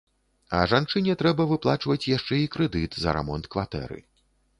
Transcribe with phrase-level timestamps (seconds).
[0.59, 4.01] А жанчыне трэба выплачваць яшчэ і крэдыт за рамонт кватэры.